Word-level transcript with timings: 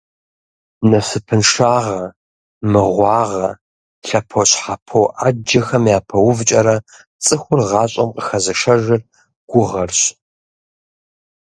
Насыпыншагъэ, 0.89 2.01
мыгъуагъэ, 2.71 3.47
лъэпощхьэпо 4.07 5.01
Ӏэджэхэм 5.19 5.85
япэувкӀэрэ, 5.97 6.75
цӀыхур 7.23 7.61
гъащӀэм 7.69 8.09
къыхэзышэжыр 8.15 9.01
гугъэрщ. 9.49 10.01